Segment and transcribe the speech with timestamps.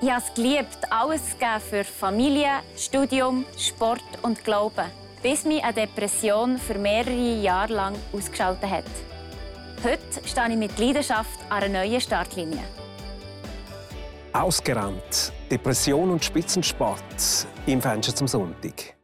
[0.00, 4.86] Ich habe es geliebt, alles zu geben für Familie, Studium, Sport und Glauben,
[5.24, 8.84] bis mich eine Depression für mehrere Jahre lang ausgeschaltet hat.
[9.82, 12.62] Heute stehe ich mit Leidenschaft an einer neuen Startlinie.
[14.32, 15.32] Ausgerannt.
[15.50, 18.97] Depression und Spitzensport im Fenster zum Sonntag.